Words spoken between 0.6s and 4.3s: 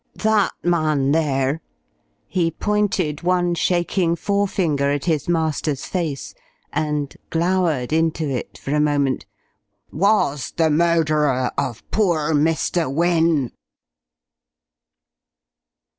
man there" he pointed one shaking